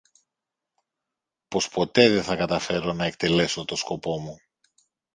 [1.47, 4.39] Πως ποτέ δε θα καταφέρω να εκτελέσω το σκοπό μου